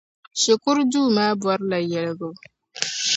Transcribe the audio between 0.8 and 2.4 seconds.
duu maa bɔrila yaliɣibu.